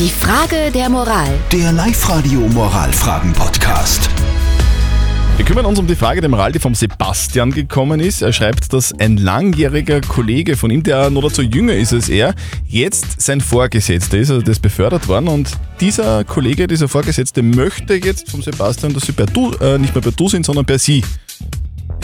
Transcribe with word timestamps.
Die 0.00 0.08
Frage 0.08 0.70
der 0.72 0.88
Moral. 0.88 1.28
Der 1.52 1.72
Live-Radio 1.72 2.40
Moralfragen-Podcast. 2.40 4.08
Wir 5.36 5.44
kümmern 5.44 5.66
uns 5.66 5.78
um 5.78 5.86
die 5.86 5.94
Frage 5.94 6.22
der 6.22 6.30
Moral, 6.30 6.52
die 6.52 6.58
vom 6.58 6.74
Sebastian 6.74 7.50
gekommen 7.50 8.00
ist. 8.00 8.22
Er 8.22 8.32
schreibt, 8.32 8.72
dass 8.72 8.98
ein 8.98 9.18
langjähriger 9.18 10.00
Kollege 10.00 10.56
von 10.56 10.70
ihm, 10.70 10.82
der 10.82 11.10
noch 11.10 11.24
dazu 11.24 11.42
jünger 11.42 11.74
ist 11.74 11.92
als 11.92 12.08
er, 12.08 12.34
jetzt 12.66 13.20
sein 13.20 13.42
Vorgesetzter 13.42 14.16
ist, 14.16 14.30
also 14.30 14.40
der 14.40 14.52
ist 14.52 14.62
befördert 14.62 15.06
worden 15.06 15.28
und 15.28 15.50
dieser 15.80 16.24
Kollege, 16.24 16.66
dieser 16.66 16.88
Vorgesetzte 16.88 17.42
möchte 17.42 17.92
jetzt 17.96 18.30
vom 18.30 18.40
Sebastian, 18.40 18.94
dass 18.94 19.02
sie 19.02 19.12
per 19.12 19.26
du, 19.26 19.52
äh, 19.60 19.76
nicht 19.76 19.94
mehr 19.94 20.02
per 20.02 20.12
du 20.12 20.30
sind, 20.30 20.46
sondern 20.46 20.64
per 20.64 20.78
sie. 20.78 21.04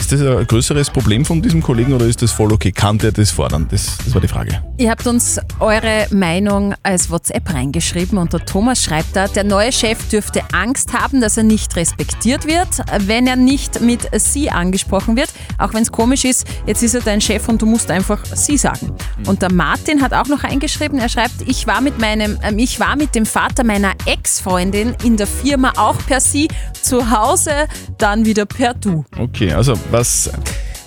Ist 0.09 0.21
das 0.21 0.37
ein 0.37 0.47
größeres 0.47 0.89
Problem 0.89 1.25
von 1.25 1.41
diesem 1.41 1.61
Kollegen 1.61 1.91
oder 1.91 2.05
ist 2.05 2.21
das 2.21 2.31
voll 2.31 2.53
okay? 2.53 2.71
Kann 2.71 2.97
der 2.97 3.11
das 3.11 3.29
fordern? 3.29 3.67
Das, 3.69 3.97
das 4.05 4.13
war 4.13 4.21
die 4.21 4.29
Frage. 4.29 4.63
Ihr 4.77 4.89
habt 4.89 5.05
uns 5.05 5.37
eure 5.59 6.07
Meinung 6.11 6.75
als 6.81 7.11
WhatsApp 7.11 7.53
reingeschrieben 7.53 8.17
und 8.17 8.31
der 8.31 8.45
Thomas 8.45 8.81
schreibt 8.81 9.17
da, 9.17 9.27
der 9.27 9.43
neue 9.43 9.73
Chef 9.73 10.07
dürfte 10.07 10.43
Angst 10.53 10.93
haben, 10.93 11.19
dass 11.19 11.35
er 11.35 11.43
nicht 11.43 11.75
respektiert 11.75 12.47
wird, 12.47 12.69
wenn 13.05 13.27
er 13.27 13.35
nicht 13.35 13.81
mit 13.81 14.07
sie 14.17 14.49
angesprochen 14.49 15.17
wird. 15.17 15.27
Auch 15.57 15.73
wenn 15.73 15.81
es 15.81 15.91
komisch 15.91 16.23
ist, 16.23 16.47
jetzt 16.65 16.83
ist 16.83 16.95
er 16.95 17.01
dein 17.01 17.19
Chef 17.19 17.49
und 17.49 17.61
du 17.61 17.65
musst 17.65 17.91
einfach 17.91 18.23
sie 18.33 18.57
sagen. 18.57 18.93
Und 19.25 19.41
der 19.41 19.51
Martin 19.51 20.01
hat 20.01 20.13
auch 20.13 20.27
noch 20.27 20.45
eingeschrieben, 20.45 20.99
er 20.99 21.09
schreibt, 21.09 21.41
ich 21.45 21.67
war 21.67 21.81
mit 21.81 21.99
meinem, 21.99 22.39
ähm, 22.43 22.59
ich 22.59 22.79
war 22.79 22.95
mit 22.95 23.13
dem 23.13 23.25
Vater 23.25 23.65
meiner 23.65 23.91
Ex-Freundin 24.05 24.95
in 25.03 25.17
der 25.17 25.27
Firma 25.27 25.73
auch 25.75 25.97
per 26.07 26.21
sie, 26.21 26.47
zu 26.81 27.11
Hause 27.11 27.51
dann 27.97 28.25
wieder 28.25 28.45
per 28.45 28.73
du. 28.73 29.03
Okay, 29.17 29.51
also 29.51 29.73
was 29.97 30.29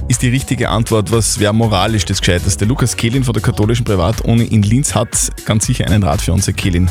ist 0.06 0.22
die 0.22 0.28
richtige 0.28 0.68
Antwort? 0.68 1.10
Was 1.10 1.40
wäre 1.40 1.52
moralisch 1.52 2.04
das 2.04 2.20
Gescheiteste? 2.20 2.64
Lukas 2.64 2.96
Kehlin 2.96 3.24
von 3.24 3.32
der 3.32 3.42
katholischen 3.42 3.84
Privatuni 3.84 4.44
in 4.44 4.62
Linz 4.62 4.94
hat 4.94 5.32
ganz 5.44 5.66
sicher 5.66 5.84
einen 5.88 6.04
Rat 6.04 6.22
für 6.22 6.32
unsere 6.32 6.52
Kehlin. 6.52 6.88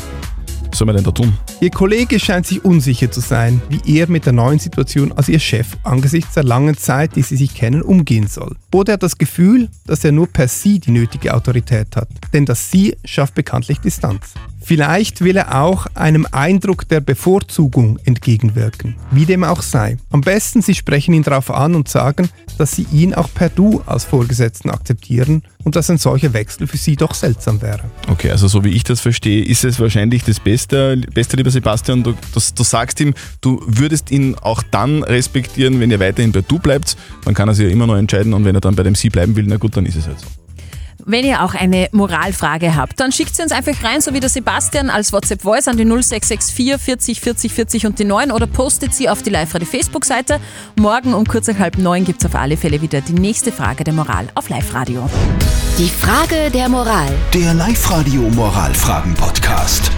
Was 0.68 0.78
soll 0.78 0.84
man 0.84 0.96
denn 0.96 1.04
da 1.04 1.12
tun? 1.12 1.32
Ihr 1.62 1.70
Kollege 1.70 2.20
scheint 2.20 2.46
sich 2.46 2.62
unsicher 2.62 3.10
zu 3.10 3.20
sein, 3.20 3.62
wie 3.70 3.96
er 3.96 4.06
mit 4.06 4.26
der 4.26 4.34
neuen 4.34 4.58
Situation 4.58 5.12
als 5.12 5.30
ihr 5.30 5.38
Chef 5.38 5.78
angesichts 5.82 6.34
der 6.34 6.44
langen 6.44 6.76
Zeit, 6.76 7.16
die 7.16 7.22
sie 7.22 7.38
sich 7.38 7.54
kennen, 7.54 7.80
umgehen 7.80 8.26
soll. 8.26 8.54
Oder 8.70 8.92
er 8.92 8.94
hat 8.94 9.02
das 9.02 9.16
Gefühl, 9.16 9.70
dass 9.86 10.04
er 10.04 10.12
nur 10.12 10.26
per 10.26 10.46
Sie 10.46 10.78
die 10.78 10.90
nötige 10.90 11.34
Autorität 11.34 11.96
hat, 11.96 12.08
denn 12.34 12.44
das 12.44 12.70
Sie 12.70 12.96
schafft 13.06 13.34
bekanntlich 13.34 13.78
Distanz. 13.78 14.34
Vielleicht 14.70 15.20
will 15.22 15.36
er 15.36 15.60
auch 15.60 15.88
einem 15.94 16.28
Eindruck 16.30 16.86
der 16.86 17.00
Bevorzugung 17.00 17.98
entgegenwirken, 18.04 18.94
wie 19.10 19.26
dem 19.26 19.42
auch 19.42 19.62
sei. 19.62 19.96
Am 20.10 20.20
besten, 20.20 20.62
Sie 20.62 20.76
sprechen 20.76 21.12
ihn 21.12 21.24
darauf 21.24 21.50
an 21.50 21.74
und 21.74 21.88
sagen, 21.88 22.28
dass 22.56 22.76
Sie 22.76 22.86
ihn 22.92 23.12
auch 23.12 23.28
per 23.34 23.48
Du 23.48 23.82
als 23.86 24.04
Vorgesetzten 24.04 24.70
akzeptieren 24.70 25.42
und 25.64 25.74
dass 25.74 25.90
ein 25.90 25.98
solcher 25.98 26.34
Wechsel 26.34 26.68
für 26.68 26.76
Sie 26.76 26.94
doch 26.94 27.14
seltsam 27.14 27.60
wäre. 27.62 27.80
Okay, 28.06 28.30
also 28.30 28.46
so 28.46 28.62
wie 28.62 28.68
ich 28.68 28.84
das 28.84 29.00
verstehe, 29.00 29.44
ist 29.44 29.64
es 29.64 29.80
wahrscheinlich 29.80 30.22
das 30.22 30.38
Beste, 30.38 31.00
Beste 31.12 31.36
lieber 31.36 31.50
Sebastian, 31.50 32.04
du, 32.04 32.14
das, 32.32 32.54
du 32.54 32.62
sagst 32.62 33.00
ihm, 33.00 33.14
du 33.40 33.60
würdest 33.66 34.12
ihn 34.12 34.36
auch 34.36 34.62
dann 34.62 35.02
respektieren, 35.02 35.80
wenn 35.80 35.90
ihr 35.90 35.98
weiterhin 35.98 36.30
bei 36.30 36.42
Du 36.42 36.60
bleibt. 36.60 36.96
Dann 37.24 37.34
kann 37.34 37.48
er 37.48 37.56
sich 37.56 37.66
ja 37.66 37.72
immer 37.72 37.88
noch 37.88 37.96
entscheiden 37.96 38.32
und 38.34 38.44
wenn 38.44 38.54
er 38.54 38.60
dann 38.60 38.76
bei 38.76 38.84
dem 38.84 38.94
Sie 38.94 39.10
bleiben 39.10 39.34
will, 39.34 39.46
na 39.48 39.56
gut, 39.56 39.76
dann 39.76 39.84
ist 39.84 39.96
es 39.96 40.06
halt 40.06 40.20
so. 40.20 40.26
Wenn 41.06 41.24
ihr 41.24 41.42
auch 41.42 41.54
eine 41.54 41.88
Moralfrage 41.92 42.76
habt, 42.76 43.00
dann 43.00 43.12
schickt 43.12 43.36
sie 43.36 43.42
uns 43.42 43.52
einfach 43.52 43.82
rein, 43.82 44.00
so 44.00 44.14
wie 44.14 44.20
der 44.20 44.28
Sebastian 44.28 44.90
als 44.90 45.12
WhatsApp-Voice 45.12 45.68
an 45.68 45.76
die 45.76 45.84
0664 45.84 46.80
40 46.80 47.20
40 47.20 47.52
40 47.52 47.86
und 47.86 47.98
die 47.98 48.04
9 48.04 48.30
oder 48.30 48.46
postet 48.46 48.94
sie 48.94 49.08
auf 49.08 49.22
die 49.22 49.30
Live-Radio 49.30 49.66
Facebook-Seite. 49.66 50.40
Morgen 50.76 51.14
um 51.14 51.24
kurz 51.24 51.46
nach 51.48 51.58
halb 51.58 51.78
neun 51.78 52.04
gibt 52.04 52.22
es 52.22 52.26
auf 52.26 52.34
alle 52.34 52.56
Fälle 52.56 52.80
wieder 52.80 53.00
die 53.00 53.14
nächste 53.14 53.52
Frage 53.52 53.84
der 53.84 53.94
Moral 53.94 54.28
auf 54.34 54.48
Live-Radio. 54.48 55.08
Die 55.78 55.88
Frage 55.88 56.50
der 56.50 56.68
Moral. 56.68 57.08
Der 57.32 57.54
Live-Radio 57.54 58.22
Moralfragen-Podcast. 58.22 59.90